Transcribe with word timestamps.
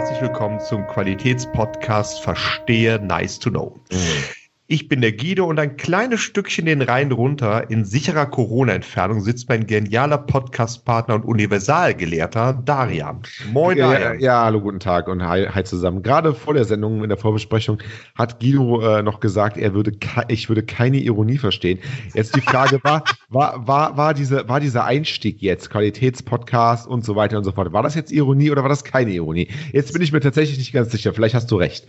herzlich 0.00 0.22
willkommen 0.22 0.58
zum 0.60 0.86
Qualitätspodcast 0.86 2.22
Verstehe 2.22 2.98
Nice 3.00 3.38
to 3.38 3.50
Know. 3.50 3.78
Mhm. 3.92 4.39
Ich 4.72 4.86
bin 4.86 5.00
der 5.00 5.10
Guido 5.10 5.46
und 5.46 5.58
ein 5.58 5.76
kleines 5.76 6.20
Stückchen 6.20 6.66
den 6.66 6.80
Rhein 6.80 7.10
runter 7.10 7.68
in 7.70 7.84
sicherer 7.84 8.26
Corona-Entfernung 8.26 9.20
sitzt 9.20 9.48
mein 9.48 9.66
genialer 9.66 10.18
Podcast-Partner 10.18 11.16
und 11.16 11.24
Universalgelehrter 11.24 12.52
Darian. 12.64 13.20
Moin, 13.52 13.76
ja, 13.76 13.90
Darian. 13.90 14.20
Ja, 14.20 14.44
hallo, 14.44 14.60
guten 14.60 14.78
Tag 14.78 15.08
und 15.08 15.26
hi, 15.26 15.46
hi, 15.46 15.64
zusammen. 15.64 16.04
Gerade 16.04 16.34
vor 16.34 16.54
der 16.54 16.64
Sendung 16.66 17.02
in 17.02 17.08
der 17.08 17.18
Vorbesprechung 17.18 17.82
hat 18.14 18.38
Guido 18.38 18.80
äh, 18.80 19.02
noch 19.02 19.18
gesagt, 19.18 19.56
er 19.56 19.74
würde 19.74 19.90
ich 20.28 20.48
würde 20.48 20.62
keine 20.62 20.98
Ironie 20.98 21.38
verstehen. 21.38 21.80
Jetzt 22.14 22.36
die 22.36 22.40
Frage 22.40 22.78
war, 22.84 23.02
war, 23.28 23.66
war, 23.66 23.96
war, 23.96 24.14
diese, 24.14 24.48
war 24.48 24.60
dieser 24.60 24.84
Einstieg 24.84 25.42
jetzt, 25.42 25.70
Qualitätspodcast 25.70 26.86
und 26.86 27.04
so 27.04 27.16
weiter 27.16 27.38
und 27.38 27.42
so 27.42 27.50
fort, 27.50 27.72
war 27.72 27.82
das 27.82 27.96
jetzt 27.96 28.12
Ironie 28.12 28.52
oder 28.52 28.62
war 28.62 28.68
das 28.68 28.84
keine 28.84 29.10
Ironie? 29.10 29.48
Jetzt 29.72 29.92
bin 29.92 30.02
ich 30.02 30.12
mir 30.12 30.20
tatsächlich 30.20 30.58
nicht 30.58 30.72
ganz 30.72 30.92
sicher. 30.92 31.12
Vielleicht 31.12 31.34
hast 31.34 31.50
du 31.50 31.56
recht 31.56 31.88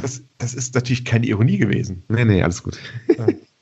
das, 0.00 0.22
das 0.38 0.54
ist 0.54 0.74
natürlich 0.74 1.04
keine 1.04 1.26
Ironie 1.26 1.58
gewesen. 1.58 2.02
Nee, 2.08 2.24
nee, 2.24 2.42
alles 2.42 2.62
gut. 2.62 2.78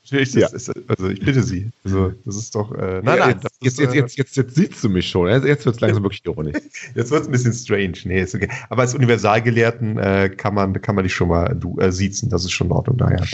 Natürlich, 0.05 0.33
ja. 0.35 0.47
Ist, 0.47 0.71
also 0.87 1.09
ich 1.09 1.19
bitte 1.19 1.41
Sie. 1.41 1.71
Also, 1.83 2.13
das 2.25 2.35
ist 2.35 2.53
doch. 2.53 2.71
Äh, 2.73 3.01
nein, 3.01 3.17
ja, 3.17 3.27
nein. 3.27 3.39
Jetzt, 3.61 3.79
ist, 3.79 3.79
jetzt, 3.79 3.95
jetzt, 3.95 4.17
jetzt, 4.17 4.35
jetzt, 4.37 4.55
siehst 4.55 4.83
du 4.83 4.89
mich 4.89 5.09
schon. 5.09 5.27
Jetzt 5.27 5.65
wird 5.65 5.75
es 5.75 5.81
langsam 5.81 6.03
wirklich 6.03 6.23
ironisch. 6.25 6.57
Jetzt 6.95 7.09
wird 7.09 7.21
es 7.21 7.27
ein 7.27 7.31
bisschen 7.31 7.53
strange. 7.53 7.97
Nee, 8.03 8.21
ist 8.21 8.35
okay. 8.35 8.49
Aber 8.69 8.83
als 8.83 8.93
Universalgelehrten 8.93 9.97
äh, 9.97 10.29
kann, 10.29 10.53
man, 10.53 10.79
kann 10.79 10.93
man 10.93 11.03
dich 11.03 11.15
schon 11.15 11.29
mal 11.29 11.55
du, 11.55 11.79
äh, 11.79 11.91
siezen. 11.91 12.29
Das 12.29 12.45
ist 12.45 12.51
schon 12.51 12.67
in 12.67 12.73
Ordnung 12.73 12.97
daher. 12.97 13.25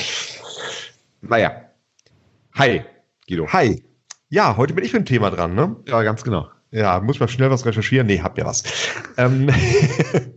Naja. 1.21 1.61
Hi, 2.53 2.83
Guido. 3.27 3.47
Hi. 3.51 3.83
Ja, 4.29 4.55
heute 4.55 4.73
bin 4.73 4.85
ich 4.85 4.93
mit 4.93 5.01
dem 5.01 5.05
Thema 5.05 5.29
dran, 5.29 5.55
ne? 5.55 5.75
Ja, 5.87 6.03
ganz 6.03 6.23
genau. 6.23 6.49
Ja, 6.71 7.01
muss 7.01 7.19
man 7.19 7.27
schnell 7.27 7.51
was 7.51 7.65
recherchieren? 7.65 8.07
Nee, 8.07 8.21
hab 8.21 8.37
ja 8.37 8.45
was. 8.45 8.63
ähm, 9.17 9.49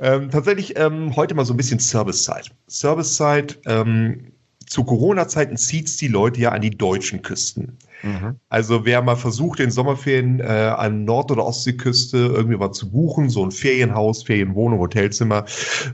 ähm, 0.00 0.30
tatsächlich 0.30 0.76
ähm, 0.76 1.14
heute 1.16 1.34
mal 1.34 1.44
so 1.44 1.54
ein 1.54 1.56
bisschen 1.56 1.78
Servicezeit. 1.78 2.50
Servicezeit, 2.66 3.58
ähm, 3.66 4.32
zu 4.66 4.84
Corona-Zeiten 4.84 5.56
zieht 5.56 5.88
es 5.88 5.96
die 5.96 6.08
Leute 6.08 6.40
ja 6.40 6.50
an 6.50 6.62
die 6.62 6.70
deutschen 6.70 7.22
Küsten. 7.22 7.76
Mhm. 8.02 8.36
Also 8.48 8.84
wer 8.84 9.02
mal 9.02 9.16
versucht, 9.16 9.60
in 9.60 9.70
Sommerferien 9.70 10.40
äh, 10.40 10.44
an 10.44 11.04
Nord- 11.04 11.30
oder 11.30 11.44
Ostseeküste 11.44 12.16
irgendwie 12.16 12.56
mal 12.56 12.72
zu 12.72 12.90
buchen, 12.90 13.28
so 13.28 13.44
ein 13.44 13.50
Ferienhaus, 13.50 14.22
Ferienwohnung, 14.22 14.78
Hotelzimmer, 14.78 15.44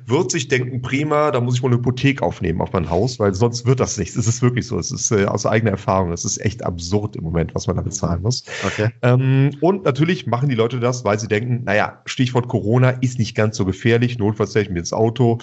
wird 0.07 0.31
sich 0.31 0.49
denken, 0.49 0.83
prima, 0.83 1.31
da 1.31 1.41
muss 1.41 1.57
ich 1.57 1.63
wohl 1.63 1.71
eine 1.71 1.79
Hypothek 1.79 2.23
aufnehmen 2.23 2.61
auf 2.61 2.73
mein 2.73 2.91
Haus, 2.91 3.19
weil 3.19 3.35
sonst 3.35 3.67
wird 3.67 3.81
das 3.81 3.99
nichts. 3.99 4.17
Es 4.17 4.27
ist 4.27 4.43
wirklich 4.43 4.67
so. 4.67 4.79
Es 4.79 4.91
ist 4.91 5.11
äh, 5.11 5.27
aus 5.27 5.47
eigener 5.47 5.73
Erfahrung. 5.73 6.13
Es 6.13 6.25
ist 6.25 6.39
echt 6.39 6.65
absurd 6.65 7.17
im 7.17 7.25
Moment, 7.25 7.55
was 7.55 7.67
man 7.67 7.77
da 7.77 7.83
bezahlen 7.83 8.23
muss. 8.23 8.45
Okay. 8.65 8.91
Ähm, 9.03 9.51
und 9.61 9.85
natürlich 9.85 10.27
machen 10.27 10.49
die 10.49 10.55
Leute 10.55 10.81
das, 10.81 11.05
weil 11.05 11.19
sie 11.19 11.29
denken, 11.29 11.65
naja, 11.65 12.01
Stichwort 12.07 12.49
Corona 12.49 12.91
ist 12.91 13.19
nicht 13.19 13.35
ganz 13.35 13.57
so 13.57 13.65
gefährlich. 13.65 14.19
Notfalls 14.19 14.51
stelle 14.51 14.67
ich 14.67 14.71
mir 14.71 14.79
ins 14.79 14.93
Auto. 14.93 15.39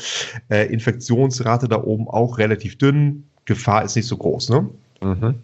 Äh, 0.50 0.72
Infektionsrate 0.74 1.68
da 1.68 1.82
oben 1.82 2.08
auch 2.08 2.38
relativ 2.38 2.78
dünn. 2.78 3.26
Gefahr 3.46 3.84
ist 3.84 3.96
nicht 3.96 4.08
so 4.08 4.18
groß, 4.18 4.50
ne? 4.50 4.70
Mhm. 5.02 5.36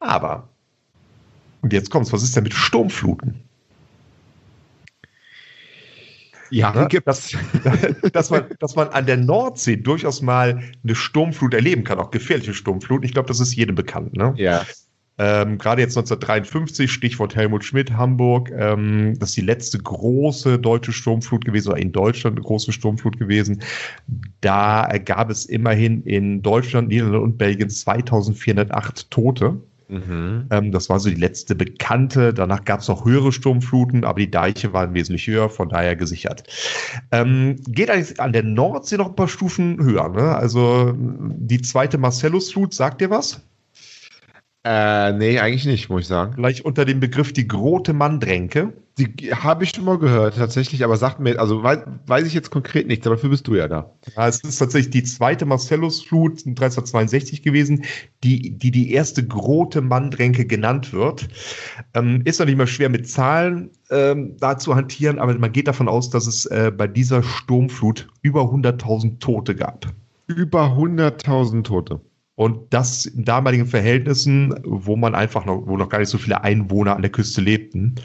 Aber 0.00 0.48
und 1.62 1.72
jetzt 1.72 1.90
kommt's, 1.90 2.12
was 2.12 2.22
ist 2.22 2.36
denn 2.36 2.44
mit 2.44 2.54
Sturmfluten? 2.54 3.42
Ja, 6.50 6.72
ne? 6.72 6.88
dass, 7.04 7.36
dass, 8.12 8.30
man, 8.30 8.44
dass 8.58 8.74
man 8.74 8.88
an 8.88 9.06
der 9.06 9.16
Nordsee 9.16 9.76
durchaus 9.76 10.22
mal 10.22 10.62
eine 10.82 10.94
Sturmflut 10.94 11.54
erleben 11.54 11.84
kann, 11.84 11.98
auch 11.98 12.10
gefährliche 12.10 12.54
Sturmfluten. 12.54 13.04
Ich 13.04 13.12
glaube, 13.12 13.28
das 13.28 13.40
ist 13.40 13.54
jedem 13.54 13.74
bekannt. 13.74 14.16
Ne? 14.16 14.32
Ja. 14.36 14.64
Ähm, 15.20 15.58
Gerade 15.58 15.82
jetzt 15.82 15.96
1953, 15.96 16.90
Stichwort 16.90 17.34
Helmut 17.34 17.64
Schmidt, 17.64 17.92
Hamburg, 17.92 18.52
ähm, 18.56 19.14
das 19.18 19.30
ist 19.30 19.36
die 19.36 19.42
letzte 19.42 19.78
große 19.78 20.60
deutsche 20.60 20.92
Sturmflut 20.92 21.44
gewesen, 21.44 21.70
oder 21.70 21.80
in 21.80 21.90
Deutschland 21.90 22.36
eine 22.36 22.44
große 22.44 22.70
Sturmflut 22.70 23.18
gewesen. 23.18 23.60
Da 24.40 24.86
gab 25.04 25.28
es 25.30 25.44
immerhin 25.44 26.02
in 26.04 26.40
Deutschland, 26.42 26.88
Niederlande 26.88 27.20
und 27.20 27.36
Belgien 27.36 27.68
2408 27.68 29.10
Tote. 29.10 29.60
Mhm. 29.88 30.46
Ähm, 30.50 30.70
das 30.70 30.88
war 30.90 31.00
so 31.00 31.08
die 31.08 31.16
letzte 31.16 31.54
bekannte. 31.54 32.34
Danach 32.34 32.64
gab 32.64 32.80
es 32.80 32.88
noch 32.88 33.04
höhere 33.04 33.32
Sturmfluten, 33.32 34.04
aber 34.04 34.20
die 34.20 34.30
Deiche 34.30 34.72
waren 34.72 34.94
wesentlich 34.94 35.26
höher, 35.26 35.48
von 35.48 35.70
daher 35.70 35.96
gesichert. 35.96 36.44
Ähm, 37.10 37.56
geht 37.66 37.90
eigentlich 37.90 38.20
an 38.20 38.32
der 38.32 38.42
Nordsee 38.42 38.98
noch 38.98 39.08
ein 39.08 39.16
paar 39.16 39.28
Stufen 39.28 39.82
höher. 39.82 40.08
Ne? 40.10 40.36
Also 40.36 40.94
die 40.96 41.62
zweite 41.62 41.98
Marcellus-Flut, 41.98 42.74
sagt 42.74 43.00
ihr 43.00 43.10
was? 43.10 43.40
Äh, 44.70 45.14
nee, 45.14 45.38
eigentlich 45.38 45.64
nicht, 45.64 45.88
muss 45.88 46.02
ich 46.02 46.08
sagen. 46.08 46.34
Vielleicht 46.34 46.62
unter 46.62 46.84
dem 46.84 47.00
Begriff 47.00 47.32
die 47.32 47.48
Grote 47.48 47.94
Mandränke. 47.94 48.74
Die 48.98 49.32
habe 49.32 49.64
ich 49.64 49.70
schon 49.70 49.86
mal 49.86 49.96
gehört, 49.96 50.36
tatsächlich, 50.36 50.84
aber 50.84 50.98
sagt 50.98 51.20
mir, 51.20 51.40
also 51.40 51.62
weiß, 51.62 51.78
weiß 52.06 52.26
ich 52.26 52.34
jetzt 52.34 52.50
konkret 52.50 52.86
nichts, 52.86 53.06
aber 53.06 53.16
dafür 53.16 53.30
bist 53.30 53.46
du 53.46 53.54
ja 53.54 53.66
da. 53.66 53.90
Ja, 54.14 54.28
es 54.28 54.40
ist 54.40 54.58
tatsächlich 54.58 54.90
die 54.90 55.04
zweite 55.04 55.46
Marcellus-Flut 55.46 56.46
1362 56.46 57.42
gewesen, 57.42 57.86
die, 58.22 58.58
die 58.58 58.70
die 58.70 58.92
erste 58.92 59.26
Grote 59.26 59.80
Mandränke 59.80 60.44
genannt 60.44 60.92
wird. 60.92 61.28
Ähm, 61.94 62.20
ist 62.26 62.38
noch 62.38 62.44
nicht 62.44 62.58
mal 62.58 62.66
schwer 62.66 62.90
mit 62.90 63.08
Zahlen 63.08 63.70
ähm, 63.88 64.36
da 64.38 64.58
zu 64.58 64.74
hantieren, 64.74 65.18
aber 65.18 65.38
man 65.38 65.52
geht 65.52 65.68
davon 65.68 65.88
aus, 65.88 66.10
dass 66.10 66.26
es 66.26 66.44
äh, 66.44 66.70
bei 66.76 66.88
dieser 66.88 67.22
Sturmflut 67.22 68.06
über 68.20 68.42
100.000 68.42 69.18
Tote 69.18 69.54
gab. 69.54 69.86
Über 70.26 70.76
100.000 70.76 71.62
Tote. 71.62 72.02
Und 72.38 72.72
das 72.72 73.04
in 73.04 73.24
damaligen 73.24 73.66
Verhältnissen, 73.66 74.54
wo 74.62 74.94
man 74.94 75.16
einfach 75.16 75.44
noch, 75.44 75.66
wo 75.66 75.76
noch 75.76 75.88
gar 75.88 75.98
nicht 75.98 76.08
so 76.08 76.18
viele 76.18 76.44
Einwohner 76.44 76.94
an 76.94 77.02
der 77.02 77.10
Küste 77.10 77.40
lebten. 77.40 77.96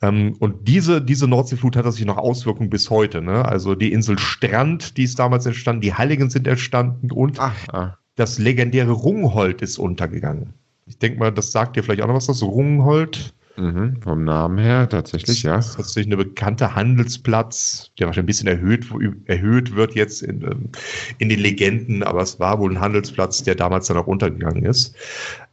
Ähm, 0.00 0.36
und 0.38 0.68
diese, 0.68 1.02
diese 1.02 1.26
Nordseeflut 1.26 1.74
hat 1.74 1.92
sich 1.92 2.04
noch 2.04 2.16
Auswirkungen 2.16 2.70
bis 2.70 2.88
heute. 2.88 3.20
Ne? 3.20 3.44
Also 3.44 3.74
die 3.74 3.90
Insel 3.90 4.16
Strand, 4.16 4.96
die 4.96 5.02
ist 5.02 5.18
damals 5.18 5.44
entstanden, 5.44 5.80
die 5.80 5.92
Heiligen 5.92 6.30
sind 6.30 6.46
entstanden 6.46 7.10
und 7.10 7.40
ach, 7.40 7.56
ach. 7.72 7.98
das 8.14 8.38
legendäre 8.38 8.92
Rungholt 8.92 9.60
ist 9.60 9.78
untergegangen. 9.78 10.54
Ich 10.86 10.98
denke 10.98 11.18
mal, 11.18 11.32
das 11.32 11.50
sagt 11.50 11.74
dir 11.74 11.82
vielleicht 11.82 12.02
auch 12.02 12.06
noch 12.06 12.14
was, 12.14 12.26
das 12.26 12.44
Rungholt. 12.44 13.34
Mhm, 13.56 14.00
vom 14.02 14.24
Namen 14.24 14.58
her 14.58 14.88
tatsächlich, 14.88 15.44
ja. 15.44 15.56
Das 15.56 15.68
ist 15.68 15.76
tatsächlich 15.76 16.12
eine 16.12 16.24
bekannte 16.24 16.74
Handelsplatz, 16.74 17.92
der 17.98 18.06
wahrscheinlich 18.06 18.24
ein 18.24 18.26
bisschen 18.26 18.48
erhöht, 18.48 18.86
erhöht 19.26 19.76
wird 19.76 19.94
jetzt 19.94 20.22
in, 20.22 20.42
ähm, 20.42 20.70
in 21.18 21.28
den 21.28 21.38
Legenden, 21.38 22.02
aber 22.02 22.22
es 22.22 22.40
war 22.40 22.58
wohl 22.58 22.72
ein 22.72 22.80
Handelsplatz, 22.80 23.44
der 23.44 23.54
damals 23.54 23.86
dann 23.86 23.96
auch 23.96 24.08
untergegangen 24.08 24.64
ist. 24.64 24.96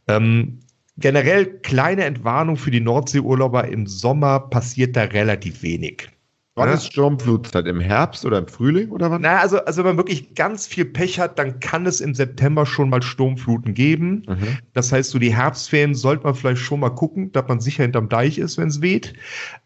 Ähm, 0.08 0.58
generell 0.96 1.46
kleine 1.60 2.04
Entwarnung 2.04 2.56
für 2.56 2.72
die 2.72 2.80
Nordseeurlauber 2.80 3.68
im 3.68 3.86
Sommer 3.86 4.40
passiert 4.40 4.96
da 4.96 5.02
relativ 5.04 5.62
wenig. 5.62 6.11
Wann 6.54 6.68
ja? 6.68 6.74
ist 6.74 6.92
Sturmflutzeit? 6.92 7.66
Im 7.66 7.80
Herbst 7.80 8.26
oder 8.26 8.36
im 8.36 8.46
Frühling 8.46 8.90
oder 8.90 9.10
wann? 9.10 9.22
Naja, 9.22 9.40
also, 9.40 9.64
also 9.64 9.78
wenn 9.78 9.96
man 9.96 9.96
wirklich 9.96 10.34
ganz 10.34 10.66
viel 10.66 10.84
Pech 10.84 11.18
hat, 11.18 11.38
dann 11.38 11.60
kann 11.60 11.86
es 11.86 12.02
im 12.02 12.14
September 12.14 12.66
schon 12.66 12.90
mal 12.90 13.00
Sturmfluten 13.00 13.72
geben. 13.72 14.24
Mhm. 14.28 14.58
Das 14.74 14.92
heißt, 14.92 15.10
so 15.10 15.18
die 15.18 15.34
Herbstferien 15.34 15.94
sollte 15.94 16.24
man 16.24 16.34
vielleicht 16.34 16.60
schon 16.60 16.80
mal 16.80 16.90
gucken, 16.90 17.32
dass 17.32 17.48
man 17.48 17.60
sicher 17.60 17.84
hinterm 17.84 18.10
Deich 18.10 18.36
ist, 18.36 18.58
wenn 18.58 18.68
es 18.68 18.82
weht. 18.82 19.14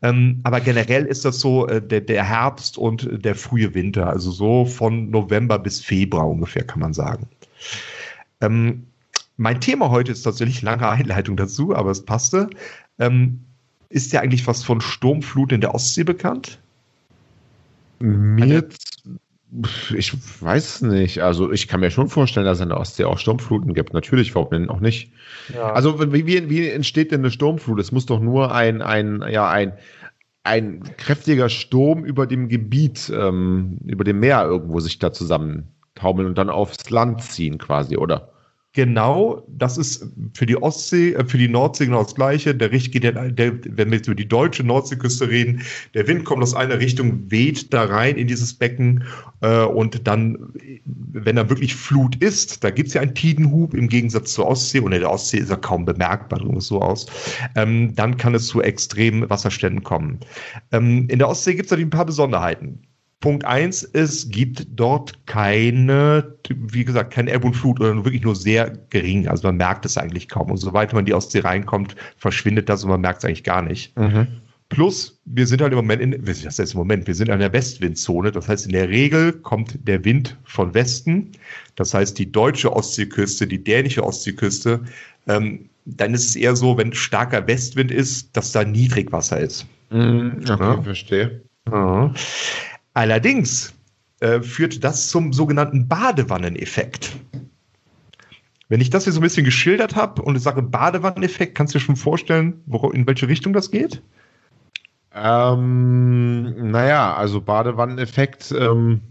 Ähm, 0.02 0.38
aber 0.44 0.60
generell 0.60 1.06
ist 1.06 1.25
das 1.25 1.41
so 1.41 1.66
äh, 1.66 1.82
der, 1.82 2.02
der 2.02 2.22
Herbst 2.22 2.78
und 2.78 3.25
der 3.25 3.34
frühe 3.34 3.75
Winter. 3.75 4.08
Also 4.08 4.30
so 4.30 4.64
von 4.64 5.10
November 5.10 5.58
bis 5.58 5.80
Februar 5.80 6.28
ungefähr, 6.28 6.62
kann 6.62 6.78
man 6.78 6.94
sagen. 6.94 7.26
Ähm, 8.41 8.86
mein 9.36 9.60
Thema 9.60 9.91
heute 9.91 10.12
ist 10.12 10.22
tatsächlich 10.22 10.62
lange 10.62 10.88
Einleitung 10.88 11.36
dazu, 11.36 11.75
aber 11.75 11.91
es 11.91 12.04
passte. 12.04 12.48
Ähm, 13.00 13.41
ist 13.88 14.12
ja 14.12 14.20
eigentlich 14.20 14.46
was 14.46 14.62
von 14.62 14.80
Sturmflut 14.80 15.50
in 15.50 15.60
der 15.60 15.75
Ostsee 15.75 16.04
bekannt? 16.04 16.60
Mir, 17.98 18.68
ich 19.96 20.42
weiß 20.42 20.82
nicht. 20.82 21.22
Also 21.22 21.52
ich 21.52 21.68
kann 21.68 21.80
mir 21.80 21.90
schon 21.90 22.08
vorstellen, 22.08 22.46
dass 22.46 22.58
es 22.58 22.62
in 22.62 22.68
der 22.68 22.78
Ostsee 22.78 23.04
auch 23.04 23.18
Sturmfluten 23.18 23.74
gibt. 23.74 23.94
Natürlich, 23.94 24.34
warum 24.34 24.50
denn 24.50 24.70
auch 24.70 24.80
nicht? 24.80 25.12
Ja. 25.54 25.72
Also 25.72 26.12
wie, 26.12 26.26
wie, 26.26 26.69
entsteht 26.69 27.12
denn 27.12 27.20
eine 27.20 27.31
Sturmflut? 27.31 27.81
Es 27.81 27.93
muss 27.93 28.06
doch 28.06 28.20
nur 28.20 28.54
ein, 28.54 28.82
ein, 28.82 29.25
ja, 29.31 29.48
ein, 29.48 29.72
ein 30.43 30.82
kräftiger 30.96 31.48
Sturm 31.48 32.04
über 32.04 32.26
dem 32.26 32.48
Gebiet, 32.48 33.12
ähm, 33.14 33.78
über 33.84 34.04
dem 34.04 34.20
Meer 34.20 34.44
irgendwo 34.44 34.81
sich 34.81 34.99
da 34.99 35.12
zusammentaumeln 35.12 36.28
und 36.28 36.38
dann 36.38 36.50
aufs 36.50 36.90
Land 36.90 37.22
ziehen 37.22 37.58
quasi, 37.58 37.96
oder? 37.96 38.32
Genau, 38.76 39.43
das 39.49 39.78
ist 39.78 40.06
für 40.34 40.44
die 40.44 40.61
Ostsee, 40.61 41.14
äh, 41.14 41.25
für 41.25 41.38
die 41.38 41.49
Nordsee 41.49 41.87
genau 41.87 42.02
das 42.02 42.14
Gleiche. 42.14 42.55
Der 42.55 42.70
Richt 42.70 42.93
geht, 42.93 43.05
der, 43.05 43.31
der, 43.31 43.55
wenn 43.64 43.90
wir 43.90 43.96
jetzt 43.96 44.06
über 44.06 44.14
die 44.14 44.28
deutsche 44.28 44.64
Nordseeküste 44.64 45.31
reden, 45.31 45.62
der 45.94 46.06
Wind 46.06 46.26
kommt 46.26 46.43
aus 46.43 46.52
einer 46.52 46.78
Richtung, 46.78 47.31
weht 47.31 47.73
da 47.73 47.84
rein 47.84 48.17
in 48.17 48.26
dieses 48.26 48.52
Becken 48.52 49.05
äh, 49.40 49.62
und 49.62 50.06
dann, 50.06 50.52
wenn 50.84 51.37
da 51.37 51.49
wirklich 51.49 51.75
Flut 51.75 52.17
ist, 52.17 52.62
da 52.62 52.69
gibt's 52.69 52.93
ja 52.93 53.00
einen 53.00 53.14
Tidenhub 53.14 53.73
im 53.73 53.88
Gegensatz 53.88 54.34
zur 54.34 54.46
Ostsee 54.46 54.81
und 54.81 54.93
in 54.93 55.00
der 55.00 55.11
Ostsee 55.11 55.38
ist 55.38 55.49
er 55.49 55.56
kaum 55.56 55.87
bemerkbar, 55.87 56.40
drücken 56.40 56.58
es 56.58 56.67
so 56.67 56.82
aus, 56.82 57.06
ähm, 57.55 57.94
dann 57.94 58.19
kann 58.19 58.34
es 58.34 58.46
zu 58.46 58.61
extremen 58.61 59.31
Wasserständen 59.31 59.84
kommen. 59.84 60.20
Ähm, 60.73 61.08
in 61.08 61.19
der 61.19 61.31
Ostsee 61.31 61.55
gibt's 61.55 61.70
natürlich 61.70 61.87
ein 61.87 61.96
paar 61.96 62.05
Besonderheiten. 62.05 62.82
Punkt 63.26 63.44
eins, 63.44 63.82
es 63.82 64.28
gibt 64.28 64.69
dort 64.76 65.26
keine, 65.26 66.37
wie 66.49 66.84
gesagt, 66.84 67.12
kein 67.12 67.26
Ebb 67.26 67.44
und 67.44 67.55
Flut 67.55 67.81
oder 67.81 67.93
wirklich 68.05 68.23
nur 68.23 68.37
sehr 68.37 68.78
gering. 68.90 69.26
Also 69.26 69.49
man 69.49 69.56
merkt 69.56 69.84
es 69.84 69.99
eigentlich 69.99 70.28
kaum. 70.28 70.49
Und 70.49 70.58
sobald 70.58 70.93
man 70.93 71.06
die 71.06 71.12
Ostsee 71.12 71.40
reinkommt, 71.40 71.96
verschwindet 72.19 72.69
das 72.69 72.84
und 72.84 72.90
man 72.90 73.00
merkt 73.00 73.19
es 73.19 73.25
eigentlich 73.25 73.43
gar 73.43 73.62
nicht. 73.62 73.99
Mhm. 73.99 74.28
Plus, 74.69 75.19
wir 75.25 75.49
sind 75.49 75.61
halt 75.61 75.73
im 75.73 75.76
Moment 75.78 76.02
in, 76.02 76.25
das 76.25 76.44
heißt 76.44 76.75
im 76.75 76.78
Moment, 76.78 77.08
wir 77.08 77.17
sind 77.17 77.28
in 77.28 77.40
der 77.40 77.52
Westwindzone. 77.52 78.31
Das 78.31 78.46
heißt, 78.46 78.67
in 78.67 78.73
der 78.75 78.90
Regel 78.90 79.32
kommt 79.32 79.76
der 79.88 80.05
Wind 80.05 80.37
von 80.44 80.73
Westen. 80.73 81.32
Das 81.75 81.94
heißt, 81.94 82.17
die 82.20 82.31
deutsche 82.31 82.73
Ostseeküste, 82.73 83.49
die 83.49 83.64
dänische 83.64 84.05
Ostseeküste, 84.05 84.82
ähm, 85.26 85.69
dann 85.84 86.14
ist 86.14 86.28
es 86.28 86.37
eher 86.37 86.55
so, 86.55 86.78
wenn 86.78 86.93
starker 86.93 87.44
Westwind 87.49 87.90
ist, 87.90 88.37
dass 88.37 88.52
da 88.52 88.62
Niedrigwasser 88.62 89.40
ist. 89.40 89.67
Mhm, 89.90 90.44
okay, 90.49 90.62
ja. 90.62 90.81
verstehe. 90.81 91.43
Ja. 91.69 92.14
Allerdings 92.96 93.75
äh, 94.20 94.40
führt 94.40 94.82
das 94.82 95.08
zum 95.10 95.34
sogenannten 95.34 95.87
Badewanneneffekt. 95.87 97.14
Wenn 98.70 98.81
ich 98.81 98.88
das 98.88 99.04
hier 99.04 99.12
so 99.12 99.20
ein 99.20 99.22
bisschen 99.22 99.44
geschildert 99.44 99.94
habe 99.94 100.22
und 100.22 100.34
ich 100.34 100.43
sage 100.43 100.62
Badewanneneffekt, 100.62 101.54
kannst 101.54 101.75
du 101.75 101.78
dir 101.78 101.84
schon 101.84 101.96
vorstellen, 101.96 102.62
wo, 102.64 102.88
in 102.88 103.06
welche 103.06 103.28
Richtung 103.28 103.52
das 103.52 103.70
geht? 103.70 104.02
Ähm, 105.14 106.70
naja, 106.70 107.14
also 107.14 107.43
Badewanneneffekt 107.43 108.50
ähm, 108.58 109.02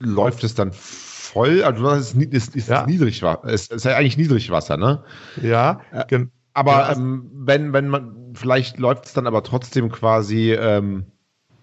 läuft 0.00 0.42
es 0.42 0.56
dann 0.56 0.72
voll, 0.72 1.62
also 1.62 1.84
das 1.84 2.14
ist, 2.14 2.32
ist, 2.32 2.56
ist 2.56 2.68
ja. 2.68 2.84
Niedrigwasser, 2.84 3.48
ist, 3.48 3.72
ist 3.72 3.84
ja 3.84 3.94
eigentlich 3.94 4.16
Niedrigwasser, 4.16 4.76
ne? 4.76 5.04
Ja. 5.40 5.80
Äh, 5.92 6.26
aber 6.52 6.72
ja, 6.72 6.82
also 6.82 7.00
ähm, 7.00 7.30
wenn, 7.32 7.72
wenn 7.72 7.86
man, 7.86 8.32
vielleicht 8.34 8.80
läuft 8.80 9.06
es 9.06 9.12
dann 9.12 9.28
aber 9.28 9.44
trotzdem 9.44 9.88
quasi 9.92 10.52
ähm, 10.52 11.04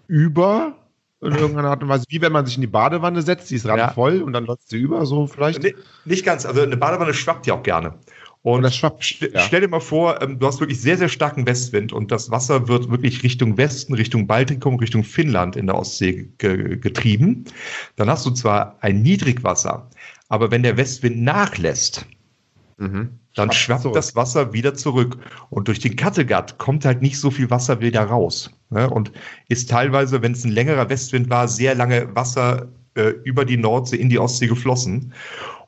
über 0.06 0.78
in 1.22 1.34
irgendeiner 1.34 1.70
Art 1.70 1.82
und 1.82 1.88
Weise, 1.88 2.04
wie 2.08 2.20
wenn 2.20 2.32
man 2.32 2.46
sich 2.46 2.56
in 2.56 2.62
die 2.62 2.66
Badewanne 2.66 3.22
setzt, 3.22 3.50
die 3.50 3.54
ist 3.54 3.66
randvoll 3.66 4.18
ja. 4.18 4.24
und 4.24 4.32
dann 4.32 4.44
läuft 4.44 4.68
sie 4.68 4.78
über, 4.78 5.06
so 5.06 5.26
vielleicht? 5.26 5.62
Nee, 5.62 5.74
nicht 6.04 6.24
ganz, 6.24 6.44
also 6.44 6.60
eine 6.62 6.76
Badewanne 6.76 7.14
schwappt 7.14 7.46
ja 7.46 7.54
auch 7.54 7.62
gerne. 7.62 7.94
Und, 8.42 8.64
und 8.64 8.74
schwappt, 8.74 9.04
st 9.04 9.22
ja. 9.32 9.38
stell 9.38 9.60
dir 9.60 9.68
mal 9.68 9.80
vor, 9.80 10.20
ähm, 10.20 10.40
du 10.40 10.46
hast 10.48 10.58
wirklich 10.58 10.80
sehr, 10.80 10.98
sehr 10.98 11.08
starken 11.08 11.46
Westwind 11.46 11.92
und 11.92 12.10
das 12.10 12.32
Wasser 12.32 12.66
wird 12.66 12.90
wirklich 12.90 13.22
Richtung 13.22 13.56
Westen, 13.56 13.94
Richtung 13.94 14.26
Baltikum, 14.26 14.80
Richtung 14.80 15.04
Finnland 15.04 15.54
in 15.54 15.66
der 15.66 15.76
Ostsee 15.76 16.28
ge 16.38 16.76
getrieben. 16.76 17.44
Dann 17.94 18.10
hast 18.10 18.26
du 18.26 18.30
zwar 18.32 18.76
ein 18.80 19.02
Niedrigwasser, 19.02 19.88
aber 20.28 20.50
wenn 20.50 20.64
der 20.64 20.76
Westwind 20.76 21.22
nachlässt, 21.22 22.04
mhm. 22.78 23.20
Dann 23.34 23.52
schwappt 23.52 23.82
zurück. 23.82 23.94
das 23.94 24.14
Wasser 24.14 24.52
wieder 24.52 24.74
zurück. 24.74 25.16
Und 25.50 25.68
durch 25.68 25.78
den 25.80 25.96
Kattegat 25.96 26.58
kommt 26.58 26.84
halt 26.84 27.02
nicht 27.02 27.18
so 27.18 27.30
viel 27.30 27.50
Wasser 27.50 27.80
wieder 27.80 28.02
raus. 28.02 28.50
Ne? 28.70 28.88
Und 28.88 29.12
ist 29.48 29.70
teilweise, 29.70 30.22
wenn 30.22 30.32
es 30.32 30.44
ein 30.44 30.52
längerer 30.52 30.88
Westwind 30.88 31.30
war, 31.30 31.48
sehr 31.48 31.74
lange 31.74 32.14
Wasser 32.14 32.68
äh, 32.94 33.08
über 33.24 33.44
die 33.44 33.56
Nordsee 33.56 33.96
in 33.96 34.08
die 34.08 34.18
Ostsee 34.18 34.46
geflossen. 34.46 35.12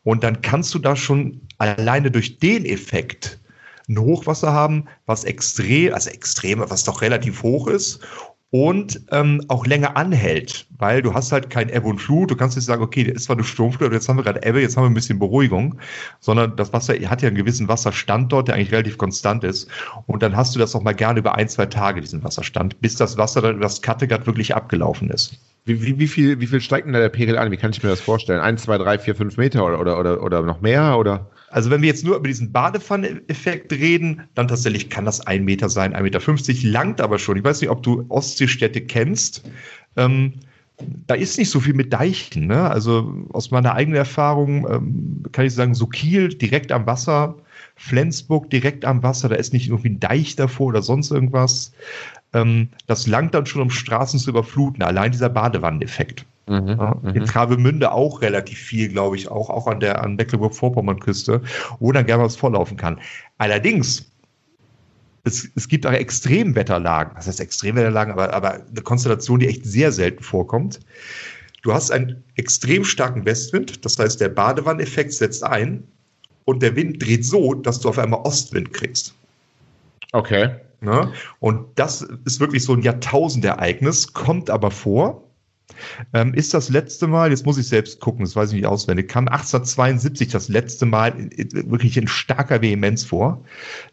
Und 0.03 0.23
dann 0.23 0.43
kannst 0.43 0.75
du 0.75 0.79
da 0.79 0.95
schon 0.97 1.41
alleine 1.59 2.11
durch 2.11 2.39
den 2.39 2.67
Effekt 2.67 3.41
ein 3.89 3.99
Hochwasser 3.99 4.53
haben, 4.53 4.87
was 5.07 5.25
extrem, 5.25 5.93
also 5.93 6.11
extrem, 6.11 6.61
was 6.69 6.85
doch 6.85 7.03
relativ 7.03 7.43
hoch 7.43 7.67
ist 7.67 8.01
und 8.55 9.01
ähm, 9.11 9.43
auch 9.49 9.67
länger 9.67 9.97
anhält, 9.97 10.67
weil 10.79 11.03
du 11.03 11.13
hast 11.13 11.33
halt 11.33 11.51
kein 11.51 11.69
Ebbe 11.71 11.89
und 11.89 11.99
Flut. 11.99 12.31
Du 12.31 12.37
kannst 12.37 12.55
nicht 12.55 12.67
sagen, 12.67 12.85
okay, 12.85 13.03
das 13.03 13.17
ist 13.17 13.25
zwar 13.25 13.35
eine 13.35 13.43
Sturmflut, 13.43 13.87
aber 13.87 13.95
jetzt 13.97 14.09
haben 14.09 14.17
wir 14.17 14.23
gerade 14.23 14.47
Ebbe, 14.47 14.61
jetzt 14.61 14.77
haben 14.77 14.85
wir 14.85 14.91
ein 14.91 14.95
bisschen 14.95 15.19
Beruhigung, 15.19 15.75
sondern 16.21 16.55
das 16.55 16.73
Wasser 16.73 16.95
hat 16.95 17.21
ja 17.21 17.27
einen 17.27 17.37
gewissen 17.37 17.67
Wasserstand 17.67 18.33
dort, 18.33 18.47
der 18.47 18.55
eigentlich 18.55 18.71
relativ 18.71 18.97
konstant 18.97 19.43
ist. 19.43 19.69
Und 20.07 20.23
dann 20.23 20.37
hast 20.37 20.55
du 20.55 20.61
das 20.61 20.73
auch 20.77 20.85
mal 20.85 20.95
gerne 20.95 21.19
über 21.19 21.35
ein, 21.35 21.49
zwei 21.49 21.67
Tage, 21.67 22.01
diesen 22.01 22.23
Wasserstand, 22.23 22.81
bis 22.81 22.95
das 22.95 23.19
Wasser 23.19 23.43
dann 23.43 23.57
über 23.57 23.65
das 23.65 23.83
Kattegat 23.83 24.25
wirklich 24.25 24.55
abgelaufen 24.55 25.11
ist. 25.11 25.37
Wie, 25.65 25.83
wie, 25.83 25.99
wie, 25.99 26.07
viel, 26.07 26.39
wie 26.39 26.47
viel 26.47 26.61
steigt 26.61 26.87
denn 26.87 26.93
da 26.93 27.01
der 27.01 27.09
Pegel 27.09 27.37
an? 27.37 27.51
Wie 27.51 27.57
kann 27.57 27.73
ich 27.73 27.83
mir 27.83 27.89
das 27.89 28.03
vorstellen? 28.03 28.41
Ein, 28.41 28.57
zwei, 28.57 28.79
drei, 28.79 29.01
vier, 29.01 29.17
fünf 29.17 29.37
Meter 29.37 29.67
oder, 29.67 29.81
oder, 29.81 29.99
oder, 29.99 30.23
oder 30.23 30.43
noch 30.43 30.61
mehr? 30.61 30.97
Oder? 30.97 31.29
Also 31.55 31.71
wenn 31.71 31.83
wir 31.83 31.89
jetzt 31.89 32.05
nur 32.05 32.17
über 32.17 32.27
diesen 32.27 32.51
Badepfanneffekt 32.51 33.73
reden, 33.73 34.23
dann 34.35 34.49
tatsächlich 34.49 34.91
kann 34.91 35.05
das 35.05 35.21
ein 35.25 35.45
Meter 35.45 35.69
sein, 35.69 35.95
ein 35.95 36.03
Meter, 36.03 36.21
fünfzig, 36.21 36.65
langt 36.65 37.01
aber 37.01 37.21
schon. 37.21 37.37
Ich 37.37 37.45
weiß 37.45 37.61
nicht, 37.61 37.71
ob 37.71 37.81
du 37.85 38.05
Ostseestädte 38.09 38.81
kennst. 38.81 39.49
Ähm, 39.97 40.33
da 41.07 41.15
ist 41.15 41.39
nicht 41.39 41.51
so 41.51 41.61
viel 41.61 41.75
mit 41.75 41.93
Deichen. 41.93 42.49
Ne? 42.49 42.69
Also 42.69 43.25
aus 43.33 43.53
meiner 43.53 43.75
eigenen 43.75 43.99
Erfahrung 43.99 44.67
ähm, 44.69 45.23
kann 45.31 45.47
ich 45.47 45.55
sagen, 45.55 45.77
so 45.77 45.87
Kiel 45.87 46.31
direkt 46.31 46.73
am 46.73 46.87
Wasser, 46.87 47.37
Flensburg 47.77 48.51
direkt 48.51 48.85
am 48.85 49.05
Wasser, 49.05 49.29
da 49.29 49.37
ist 49.37 49.53
nicht 49.53 49.69
irgendwie 49.69 49.91
ein 49.91 50.01
Deich 50.01 50.35
davor 50.35 50.67
oder 50.67 50.83
sonst 50.83 51.13
irgendwas 51.13 51.73
ähm, 52.33 52.69
das 52.89 53.07
langt 53.07 53.33
dann 53.33 53.47
schon, 53.47 53.63
um 53.63 53.71
Straßen 53.71 54.19
zu 54.19 54.31
überfluten. 54.31 54.83
Allein 54.83 55.13
dieser 55.13 55.29
Badewanneneffekt. 55.29 56.27
Mhm, 56.47 56.69
ja, 56.69 56.97
mhm. 57.01 57.09
in 57.11 57.25
Travemünde 57.25 57.93
auch 57.93 58.21
relativ 58.21 58.59
viel, 58.59 58.89
glaube 58.89 59.17
ich, 59.17 59.29
auch, 59.29 59.49
auch 59.49 59.67
an 59.67 59.81
der 59.81 60.03
an 60.03 60.17
Mecklenburg-Vorpommern-Küste, 60.17 61.41
wo 61.79 61.93
dann 61.93 62.05
gerne 62.05 62.25
was 62.25 62.37
vorlaufen 62.37 62.77
kann. 62.77 63.01
Allerdings, 63.39 64.11
es, 65.25 65.49
es 65.55 65.69
gibt 65.69 65.87
auch 65.87 65.93
Extremwetterlagen, 65.93 67.15
das 67.17 67.29
heißt 67.29 67.41
Extremwetterlagen, 67.41 68.13
aber, 68.13 68.35
aber 68.35 68.55
eine 68.55 68.83
Konstellation, 68.83 69.41
die 69.41 69.49
echt 69.49 69.65
sehr 69.65 69.91
selten 69.91 70.23
vorkommt. 70.23 70.81
Du 71.63 71.73
hast 71.73 71.91
einen 71.91 72.23
extrem 72.37 72.85
starken 72.85 73.25
Westwind, 73.25 73.83
das 73.87 73.99
heißt, 73.99 74.21
der 74.21 74.29
Badewanneffekt 74.29 75.15
setzt 75.15 75.43
ein 75.43 75.83
und 76.45 76.63
der 76.63 76.77
Wind 76.77 77.03
dreht 77.03 77.25
so, 77.25 77.55
dass 77.55 77.81
du 77.81 77.89
auf 77.89 77.99
einmal 77.99 78.21
Ostwind 78.21 78.75
kriegst. 78.75 79.15
Okay. 80.13 80.51
Ne? 80.83 81.11
Und 81.41 81.67
das 81.77 82.03
ist 82.27 82.41
wirklich 82.41 82.63
so 82.63 82.75
ein 82.75 82.83
Jahrtausendereignis, 82.83 84.13
kommt 84.13 84.51
aber 84.51 84.71
vor. 84.71 85.24
Ähm, 86.13 86.35
ist 86.35 86.55
das 86.55 86.69
letzte 86.69 87.07
Mal, 87.07 87.31
jetzt 87.31 87.47
muss 87.47 87.59
ich 87.59 87.69
selbst 87.69 88.01
gucken, 88.01 88.25
das 88.25 88.37
weiß 88.37 88.51
ich 88.51 88.57
nicht 88.57 88.67
auswendig, 88.67 89.09
kam 89.09 89.29
1872 89.29 90.29
das 90.29 90.49
letzte 90.49 90.87
Mal 90.87 91.15
wirklich 91.17 91.97
in 91.97 92.07
starker 92.07 92.63
Vehemenz 92.63 93.05
vor. 93.05 93.43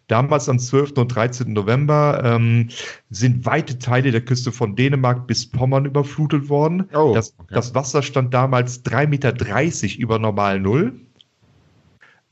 Damals 0.08 0.50
am 0.50 0.60
12. 0.60 0.98
und 0.98 1.08
13. 1.08 1.54
November 1.54 2.22
ähm, 2.24 2.70
sind 3.10 3.46
weite 3.46 3.80
Teile 3.80 4.12
der 4.12 4.22
Küste 4.22 4.52
von 4.52 4.76
Dänemark 4.76 5.28
bis 5.28 5.50
Pommern 5.50 5.86
überflutet 5.86 6.50
worden. 6.50 6.90
Oh, 6.94 7.14
das, 7.14 7.34
okay. 7.38 7.54
das 7.54 7.74
Wasser 7.74 8.04
stand 8.04 8.34
damals 8.34 8.84
3,30 8.86 9.08
Meter 9.08 10.00
über 10.00 10.20
normal 10.20 10.60
Null. 10.60 10.94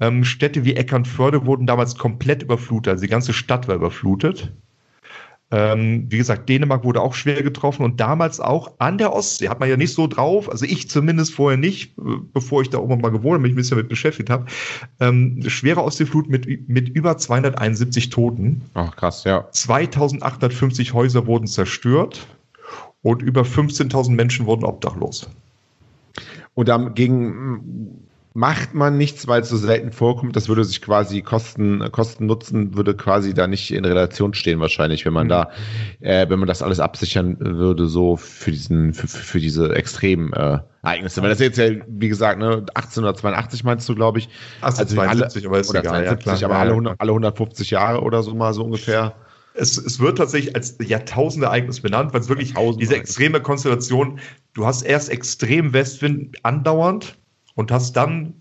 Ähm, 0.02 0.24
Städte 0.24 0.64
wie 0.64 0.76
Eckernförde 0.76 1.46
wurden 1.46 1.68
damals 1.68 1.98
komplett 1.98 2.44
überflutet, 2.44 2.92
also 2.92 3.02
die 3.02 3.10
ganze 3.10 3.34
Stadt 3.34 3.68
war 3.68 3.76
überflutet. 3.76 4.54
Ähm, 5.52 6.06
wie 6.10 6.18
gesagt, 6.18 6.48
Dänemark 6.48 6.84
wurde 6.84 7.02
auch 7.02 7.16
schwer 7.16 7.42
getroffen 7.42 7.84
und 7.84 8.00
damals 8.00 8.40
auch 8.40 8.74
an 8.78 9.00
der 9.00 9.14
Ostsee 9.14 9.50
hat 9.50 9.60
man 9.60 9.68
ja 9.68 9.78
nicht 9.78 9.96
so 9.96 10.06
drauf, 10.06 10.50
also 10.50 10.66
ich 10.66 10.90
zumindest 10.90 11.34
vorher 11.34 11.58
nicht, 11.58 11.94
bevor 12.34 12.62
ich 12.62 12.70
da 12.70 12.78
oben 12.78 13.02
mal 13.02 13.10
gewohnt 13.10 13.34
habe, 13.34 13.42
mich 13.42 13.54
ein 13.54 13.56
bisschen 13.56 13.78
damit 13.78 13.90
beschäftigt 13.90 14.30
habe. 14.30 14.46
Ähm, 15.00 15.42
schwere 15.48 15.84
Ostseeflut 15.84 16.30
mit, 16.30 16.70
mit 16.70 16.90
über 16.90 17.18
271 17.18 18.10
Toten. 18.10 18.62
Ach 18.76 18.96
krass, 18.96 19.24
ja. 19.24 19.48
2850 19.52 20.94
Häuser 20.94 21.26
wurden 21.26 21.48
zerstört 21.48 22.28
und 23.02 23.24
über 23.24 23.42
15.000 23.42 24.12
Menschen 24.12 24.46
wurden 24.46 24.66
obdachlos. 24.66 25.30
Und 26.54 26.68
dagegen 26.68 28.08
macht 28.34 28.76
man 28.76 28.98
nichts, 28.98 29.28
weil 29.28 29.42
es 29.42 29.50
so 29.50 29.58
selten 29.58 29.92
vorkommt. 29.92 30.36
Das 30.36 30.48
würde 30.48 30.64
sich 30.64 30.82
quasi 30.82 31.22
Kosten, 31.22 31.92
Kosten 31.92 32.28
nutzen, 32.28 32.76
würde 32.76 32.96
quasi 32.96 33.34
da 33.34 33.48
nicht 33.48 33.72
in 33.72 33.86
Relation 33.86 34.34
stehen 34.34 34.60
wahrscheinlich, 34.60 35.06
wenn 35.06 35.14
man 35.14 35.26
mhm. 35.26 35.30
da, 35.30 35.52
äh, 36.02 36.30
wenn 36.30 36.40
man 36.40 36.48
das 36.48 36.62
alles 36.62 36.80
absichern 36.80 37.38
würde, 37.40 37.88
so 37.88 38.18
für 38.18 38.52
diesen, 38.52 38.94
für, 38.94 39.08
für 39.08 39.40
diese 39.40 39.76
extremen 39.76 40.32
äh, 40.34 40.60
Ereignisse. 40.84 41.22
Weil 41.22 41.30
das 41.30 41.40
jetzt 41.40 41.58
ja, 41.58 41.72
wie 41.88 42.10
gesagt, 42.10 42.40
ne, 42.40 42.66
1882 42.74 43.64
meinst 43.64 43.90
du, 43.90 43.96
glaube 43.96 44.20
ich. 44.20 44.30
1872, 44.62 45.46
also 45.46 45.48
alle, 45.48 45.48
aber 45.48 45.60
ist 45.60 45.70
oder 45.70 45.80
egal, 45.80 46.06
72, 46.06 46.42
ja, 46.42 46.48
aber 46.48 46.58
alle, 46.58 46.72
100, 46.72 47.02
alle 47.02 47.12
150 47.12 47.70
Jahre 47.72 48.02
oder 48.02 48.22
so 48.22 48.36
mal 48.36 48.54
so 48.54 48.64
ungefähr. 48.64 49.16
Es, 49.56 49.78
es, 49.78 50.00
wird 50.00 50.20
tatsächlich 50.20 50.56
als 50.56 50.78
Jahrtausendereignis 50.80 51.82
benannt, 51.82 52.14
weil 52.14 52.22
es 52.22 52.30
wirklich 52.30 52.54
diese 52.80 52.96
extreme 52.96 53.42
Konstellation, 53.42 54.20
du 54.54 54.66
hast 54.66 54.84
erst 54.84 55.10
extrem 55.10 55.74
Westwind 55.74 56.38
andauernd, 56.44 57.18
und 57.56 57.72
hast 57.72 57.94
dann 57.94 58.39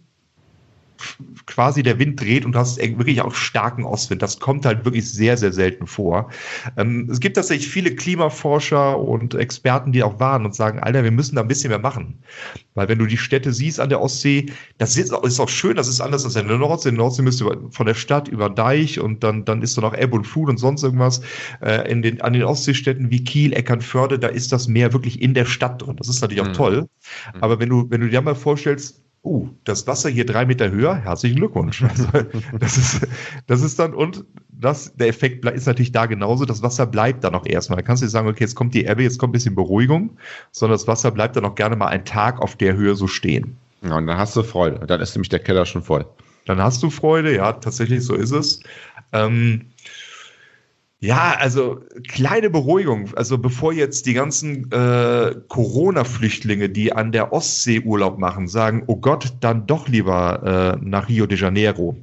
quasi 1.47 1.83
der 1.83 1.99
Wind 1.99 2.21
dreht 2.21 2.45
und 2.45 2.53
du 2.53 2.59
hast 2.59 2.79
wirklich 2.79 3.21
auch 3.21 3.35
starken 3.35 3.85
Ostwind. 3.85 4.23
Das 4.23 4.39
kommt 4.39 4.67
halt 4.67 4.85
wirklich 4.85 5.11
sehr, 5.11 5.37
sehr 5.37 5.53
selten 5.53 5.87
vor. 5.87 6.31
Ähm, 6.77 7.09
es 7.11 7.21
gibt 7.21 7.37
tatsächlich 7.37 7.69
viele 7.69 7.95
Klimaforscher 7.95 8.99
und 8.99 9.35
Experten, 9.35 9.93
die 9.93 10.03
auch 10.03 10.21
warnen 10.21 10.47
und 10.47 10.55
sagen, 10.55 10.81
Alter, 10.81 11.05
wir 11.05 11.11
müssen 11.11 11.37
da 11.37 11.43
ein 11.43 11.49
bisschen 11.49 11.71
mehr 11.71 11.79
machen. 11.79 12.19
Weil 12.75 12.89
wenn 12.89 12.99
du 12.99 13.07
die 13.07 13.17
Städte 13.17 13.53
siehst 13.53 13.81
an 13.81 13.89
der 13.89 14.01
Ostsee, 14.01 14.47
das 14.79 14.97
ist 14.97 15.13
auch, 15.13 15.25
ist 15.25 15.41
auch 15.41 15.49
schön, 15.49 15.77
das 15.77 15.89
ist 15.89 16.01
anders 16.01 16.25
als 16.25 16.37
in 16.37 16.49
der 16.49 16.59
Nordsee. 16.59 16.91
In 16.91 16.97
der 16.97 17.05
Nordsee 17.05 17.23
müsst 17.23 17.41
du 17.41 17.69
von 17.71 17.87
der 17.87 17.95
Stadt 17.95 18.29
über 18.29 18.51
Deich 18.51 19.01
und 19.01 19.25
dann, 19.25 19.45
dann 19.45 19.63
ist 19.63 19.77
da 19.77 19.83
noch 19.83 19.97
Ebbe 19.97 20.17
und 20.17 20.27
Flut 20.27 20.49
und 20.49 20.59
sonst 20.59 20.83
irgendwas. 20.83 21.21
Äh, 21.61 21.91
in 21.91 22.03
den, 22.03 22.21
an 22.21 22.33
den 22.33 22.45
Ostseestädten 22.45 23.11
wie 23.11 23.25
Kiel, 23.25 23.53
Eckernförde, 23.53 24.19
da 24.19 24.29
ist 24.29 24.53
das 24.53 24.69
Meer 24.69 24.93
wirklich 24.93 25.21
in 25.21 25.35
der 25.35 25.45
Stadt 25.45 25.83
drin. 25.83 25.97
Das 25.97 26.09
ist 26.09 26.21
natürlich 26.21 26.43
auch 26.43 26.49
mhm. 26.49 26.53
toll. 26.53 26.81
Mhm. 26.83 27.43
Aber 27.43 27.59
wenn 27.59 27.69
du, 27.69 27.91
wenn 27.91 28.01
du 28.01 28.09
dir 28.09 28.21
mal 28.21 28.35
vorstellst, 28.35 29.03
uh, 29.29 29.49
das 29.65 29.87
Wasser 29.87 30.09
hier 30.09 30.25
drei 30.27 30.47
Meter 30.47 30.71
höher, 30.71 30.97
herzlichen 30.97 31.37
Glückwunsch. 31.37 31.83
Also, 31.83 32.07
das, 32.59 32.77
ist, 32.77 33.07
das 33.47 33.63
ist 33.63 33.79
dann, 33.79 33.95
und 33.95 34.25
das, 34.49 34.95
der 34.97 35.09
Effekt 35.09 35.45
ist 35.45 35.67
natürlich 35.67 35.93
da 35.93 36.07
genauso, 36.07 36.45
das 36.45 36.63
Wasser 36.63 36.87
bleibt 36.87 37.25
dann 37.25 37.35
auch 37.35 37.47
erstmal. 37.47 37.77
Da 37.77 37.83
kannst 37.83 38.03
du 38.03 38.07
nicht 38.07 38.13
sagen, 38.13 38.29
okay, 38.29 38.41
jetzt 38.41 38.55
kommt 38.55 38.75
die 38.75 38.87
Ebbe, 38.87 39.03
jetzt 39.03 39.19
kommt 39.19 39.31
ein 39.31 39.33
bisschen 39.33 39.55
Beruhigung, 39.55 40.17
sondern 40.51 40.77
das 40.77 40.89
Wasser 40.89 41.11
bleibt 41.11 41.37
dann 41.37 41.45
auch 41.45 41.55
gerne 41.55 41.77
mal 41.77 41.89
einen 41.89 42.05
Tag 42.05 42.41
auf 42.41 42.57
der 42.57 42.75
Höhe 42.75 42.95
so 42.95 43.07
stehen. 43.07 43.57
Ja, 43.83 43.97
und 43.97 44.07
dann 44.07 44.19
hast 44.19 44.35
du 44.35 44.43
Freude. 44.43 44.85
Dann 44.87 45.01
ist 45.01 45.15
nämlich 45.15 45.29
der 45.29 45.39
Keller 45.39 45.67
schon 45.67 45.83
voll. 45.83 46.05
Dann 46.47 46.61
hast 46.61 46.83
du 46.83 46.91
Freude, 46.91 47.35
ja, 47.37 47.53
tatsächlich, 47.53 48.05
so 48.05 48.15
ist 48.15 48.33
es. 48.33 48.61
Ähm, 49.13 49.67
Ja, 51.01 51.37
also 51.39 51.81
kleine 52.09 52.51
Beruhigung. 52.51 53.15
Also 53.15 53.39
bevor 53.39 53.73
jetzt 53.73 54.07
die 54.07 54.15
ganzen 54.15 54.71
äh, 54.73 55.33
Corona-Flüchtlinge, 55.47 56.69
die 56.69 56.93
an 56.93 57.13
der 57.13 57.33
Ostsee 57.33 57.81
Urlaub 57.81 58.19
machen, 58.19 58.49
sagen, 58.49 58.83
oh 58.89 58.97
Gott, 58.97 59.35
dann 59.41 59.67
doch 59.67 59.87
lieber 59.87 60.79
äh, 60.83 60.85
nach 60.85 61.09
Rio 61.09 61.27
de 61.27 61.39
Janeiro. 61.39 61.97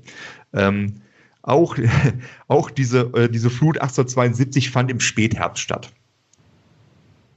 Ähm, 0.54 1.02
auch, 1.42 1.76
auch 2.48 2.72
diese, 2.72 3.12
äh, 3.16 3.30
diese 3.30 3.50
Flut 3.50 3.78
1872 3.78 4.72
fand 4.72 4.90
im 4.90 5.02
Spätherbst 5.02 5.62
statt. 5.62 5.92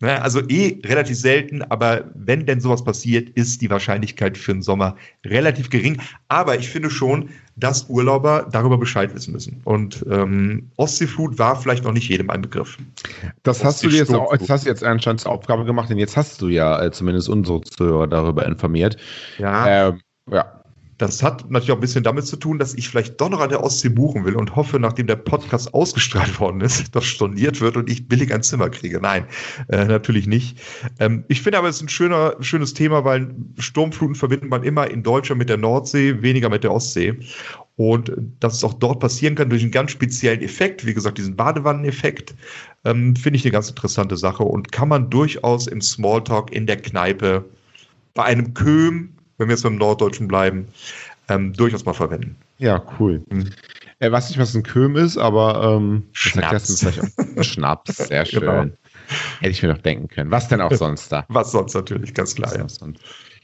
Ne, 0.01 0.23
also 0.23 0.41
eh 0.49 0.81
relativ 0.85 1.19
selten, 1.19 1.63
aber 1.63 2.05
wenn 2.15 2.47
denn 2.47 2.61
sowas 2.61 2.85
passiert, 2.85 3.31
ist 3.31 3.61
die 3.61 3.71
Wahrscheinlichkeit 3.71 4.39
für 4.39 4.53
den 4.53 4.63
Sommer 4.63 4.97
relativ 5.27 5.71
gering. 5.71 6.01
Aber 6.29 6.57
ich 6.57 6.69
finde 6.69 6.89
schon, 6.89 7.31
dass 7.57 7.89
Urlauber 7.89 8.47
darüber 8.53 8.79
Bescheid 8.79 9.13
wissen 9.15 9.33
müssen. 9.33 9.61
Und 9.65 10.07
ähm, 10.09 10.71
Ostseeflut 10.77 11.39
war 11.39 11.61
vielleicht 11.61 11.83
noch 11.83 11.93
nicht 11.93 12.09
jedem 12.09 12.31
ein 12.31 12.43
Begriff. 12.43 12.79
Das 13.43 13.65
hast 13.65 13.83
du 13.83 13.89
jetzt 13.89 14.15
auch, 14.15 14.37
das 14.37 14.49
hast 14.49 14.65
du 14.65 14.69
jetzt 14.69 14.85
anscheinend 14.85 15.23
zur 15.23 15.33
Aufgabe 15.33 15.65
gemacht, 15.65 15.91
denn 15.91 15.99
jetzt 15.99 16.17
hast 16.17 16.41
du 16.41 16.49
ja 16.49 16.81
äh, 16.81 16.93
zumindest 16.93 17.29
unsere 17.29 17.61
Zuhörer 17.63 18.07
darüber 18.07 18.47
informiert. 18.47 18.97
Ja. 19.39 19.89
Ähm, 19.89 20.01
ja. 20.31 20.63
Das 20.99 21.23
hat 21.23 21.49
natürlich 21.49 21.71
auch 21.71 21.77
ein 21.77 21.81
bisschen 21.81 22.03
damit 22.03 22.27
zu 22.27 22.37
tun, 22.37 22.59
dass 22.59 22.75
ich 22.75 22.89
vielleicht 22.89 23.21
doch 23.21 23.31
noch 23.31 23.41
an 23.41 23.49
der 23.49 23.63
Ostsee 23.63 23.89
buchen 23.89 24.25
will 24.25 24.35
und 24.35 24.57
hoffe, 24.57 24.81
nachdem 24.81 25.07
der 25.07 25.17
Podcast 25.17 25.73
ausgestrahlt 25.73 26.39
worden 26.41 26.61
ist, 26.61 26.93
dass 26.95 27.05
storniert 27.05 27.61
wird 27.61 27.77
und 27.77 27.89
ich 27.89 28.09
billig 28.09 28.35
ein 28.35 28.43
Zimmer 28.43 28.69
kriege. 28.69 29.01
Nein, 29.01 29.25
äh, 29.69 29.85
natürlich 29.85 30.27
nicht. 30.27 30.59
Ähm, 30.99 31.25
ich 31.29 31.41
finde 31.41 31.59
aber, 31.59 31.69
es 31.69 31.77
ist 31.77 31.83
ein 31.83 31.89
schöner, 31.89 32.35
schönes 32.41 32.75
Thema, 32.75 33.05
weil 33.05 33.33
Sturmfluten 33.59 34.17
verbindet 34.17 34.51
man 34.51 34.65
immer 34.65 34.91
in 34.91 35.05
Deutschland 35.05 35.39
mit 35.39 35.49
der 35.49 35.57
Nordsee, 35.57 36.21
weniger 36.21 36.49
mit 36.49 36.65
der 36.65 36.73
Ostsee. 36.73 37.17
Und 37.77 38.11
dass 38.41 38.55
es 38.55 38.65
auch 38.65 38.75
dort 38.75 38.99
passieren 38.99 39.37
kann 39.37 39.51
durch 39.51 39.63
einen 39.63 39.71
ganz 39.71 39.93
speziellen 39.93 40.43
Effekt, 40.43 40.85
wie 40.85 40.95
gesagt, 40.95 41.17
diesen 41.17 41.37
Badewanneneffekt, 41.37 42.35
ähm, 42.85 43.15
finde 43.15 43.37
ich 43.37 43.45
eine 43.45 43.53
ganz 43.53 43.69
interessante 43.69 44.17
Sache 44.17 44.43
und 44.43 44.73
kann 44.73 44.89
man 44.89 45.11
durchaus 45.11 45.69
im 45.69 45.81
Smalltalk 45.81 46.53
in 46.53 46.67
der 46.67 46.79
Kneipe 46.79 47.45
bei 48.15 48.25
einem 48.25 48.53
Köhm 48.53 49.11
wenn 49.39 49.49
wir 49.49 49.55
jetzt 49.55 49.63
beim 49.63 49.77
Norddeutschen 49.77 50.29
bleiben, 50.29 50.69
ähm, 51.29 51.53
durchaus 51.53 51.85
mal 51.85 51.95
verwenden. 51.95 52.37
Ja, 52.59 52.83
cool. 52.99 53.23
Mhm. 53.31 53.51
Äh, 54.01 54.13
weiß 54.13 54.29
nicht, 54.29 54.39
was 54.39 54.55
ein 54.55 54.63
Köhm 54.63 54.97
ist, 54.97 55.17
aber 55.17 55.77
ähm, 55.77 56.05
Schnaps. 56.13 56.87
Schnaps, 57.41 57.97
sehr 57.97 58.25
schön. 58.25 58.41
Genau. 58.41 58.67
Hätte 59.41 59.51
ich 59.51 59.63
mir 59.63 59.71
noch 59.71 59.79
denken 59.79 60.09
können. 60.09 60.31
Was 60.31 60.49
denn 60.49 60.61
auch 60.61 60.73
sonst 60.73 61.11
da? 61.11 61.25
Was 61.29 61.53
sonst 61.53 61.75
natürlich, 61.75 62.15
ganz 62.15 62.35
klar. 62.35 62.55
Ja, 62.57 62.67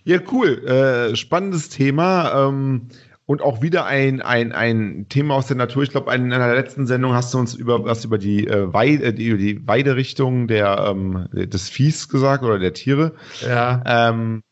ja 0.04 0.20
cool. 0.30 0.66
Äh, 0.66 1.16
spannendes 1.16 1.70
Thema. 1.70 2.48
Ähm, 2.48 2.88
und 3.26 3.40
auch 3.40 3.62
wieder 3.62 3.86
ein, 3.86 4.20
ein, 4.20 4.52
ein 4.52 5.06
Thema 5.08 5.34
aus 5.34 5.46
der 5.46 5.56
Natur. 5.56 5.82
Ich 5.82 5.90
glaube, 5.90 6.14
in 6.14 6.30
einer 6.32 6.54
letzten 6.54 6.86
Sendung 6.86 7.14
hast 7.14 7.32
du 7.32 7.38
uns 7.38 7.54
über 7.54 7.84
was 7.84 8.04
über 8.04 8.18
die, 8.18 8.46
äh, 8.46 8.72
Weide, 8.72 9.04
äh, 9.04 9.12
die, 9.14 9.36
die 9.38 9.66
Weiderichtung 9.66 10.46
der, 10.46 10.84
ähm, 10.90 11.28
des 11.32 11.70
Viehs 11.70 12.08
gesagt 12.08 12.44
oder 12.44 12.58
der 12.58 12.74
Tiere. 12.74 13.14
Ja. 13.40 13.82
Ähm, 13.86 14.42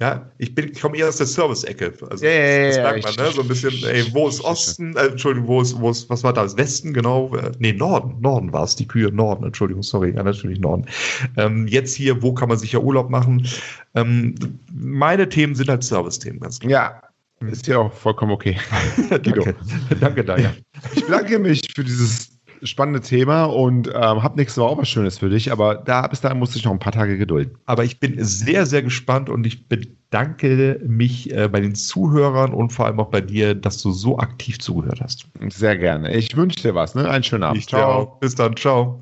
ja, 0.00 0.30
ich 0.38 0.54
bin, 0.54 0.70
ich 0.72 0.80
komme 0.80 0.96
eher 0.96 1.08
aus 1.08 1.18
der 1.18 1.26
Service-Ecke. 1.26 1.92
Also 2.08 2.24
ja, 2.24 2.30
ja, 2.30 2.66
das, 2.66 2.76
das 2.76 2.84
merkt 2.84 3.04
man, 3.04 3.26
ne? 3.26 3.32
So 3.32 3.42
ein 3.42 3.48
bisschen, 3.48 3.84
ey, 3.84 4.06
wo 4.14 4.28
ist 4.28 4.40
Osten? 4.42 4.96
Äh, 4.96 5.08
Entschuldigung, 5.08 5.46
wo 5.46 5.60
ist, 5.60 5.78
wo 5.78 5.90
ist, 5.90 6.08
was 6.08 6.24
war 6.24 6.32
das? 6.32 6.56
Westen, 6.56 6.94
genau? 6.94 7.36
Äh, 7.36 7.52
nee, 7.58 7.74
Norden. 7.74 8.18
Norden 8.20 8.50
war 8.50 8.64
es, 8.64 8.74
die 8.74 8.88
Kühe 8.88 9.12
Norden, 9.12 9.44
Entschuldigung, 9.44 9.82
sorry, 9.82 10.14
ja, 10.14 10.22
natürlich 10.22 10.58
Norden. 10.58 10.86
Ähm, 11.36 11.66
jetzt 11.66 11.94
hier, 11.94 12.22
wo 12.22 12.32
kann 12.32 12.48
man 12.48 12.56
sicher 12.56 12.82
Urlaub 12.82 13.10
machen? 13.10 13.46
Ähm, 13.94 14.34
meine 14.72 15.28
Themen 15.28 15.54
sind 15.54 15.68
halt 15.68 15.84
Service-Themen, 15.84 16.40
ganz 16.40 16.58
klar. 16.60 16.70
Ja, 17.42 17.48
ist 17.48 17.66
ja 17.66 17.78
auch 17.78 17.92
vollkommen 17.92 18.32
okay. 18.32 18.56
Danke, 19.10 19.54
Danke 20.00 20.24
Daniel. 20.24 20.54
Ich 20.94 21.04
bedanke 21.04 21.38
mich 21.38 21.60
für 21.74 21.84
dieses 21.84 22.39
spannende 22.62 23.00
Thema 23.00 23.44
und 23.44 23.88
ähm, 23.88 24.22
habe 24.22 24.36
nächste 24.36 24.60
Woche 24.60 24.70
auch 24.70 24.78
was 24.78 24.88
Schönes 24.88 25.18
für 25.18 25.30
dich, 25.30 25.52
aber 25.52 25.76
da 25.76 26.06
bis 26.06 26.20
dahin 26.20 26.38
musste 26.38 26.58
ich 26.58 26.64
noch 26.64 26.72
ein 26.72 26.78
paar 26.78 26.92
Tage 26.92 27.18
gedulden. 27.18 27.56
Aber 27.66 27.84
ich 27.84 28.00
bin 28.00 28.16
sehr, 28.22 28.66
sehr 28.66 28.82
gespannt 28.82 29.28
und 29.28 29.46
ich 29.46 29.68
bedanke 29.68 30.80
mich 30.86 31.32
äh, 31.32 31.48
bei 31.48 31.60
den 31.60 31.74
Zuhörern 31.74 32.52
und 32.52 32.72
vor 32.72 32.86
allem 32.86 33.00
auch 33.00 33.10
bei 33.10 33.20
dir, 33.20 33.54
dass 33.54 33.82
du 33.82 33.90
so 33.92 34.18
aktiv 34.18 34.58
zugehört 34.58 35.00
hast. 35.00 35.26
Sehr 35.48 35.76
gerne. 35.76 36.14
Ich 36.14 36.36
wünsche 36.36 36.60
dir 36.60 36.74
was, 36.74 36.94
ne? 36.94 37.08
Einen 37.08 37.24
schönen 37.24 37.44
Abend. 37.44 37.58
Ich 37.58 37.68
ciao. 37.68 38.18
Bis 38.20 38.34
dann, 38.34 38.56
ciao. 38.56 39.00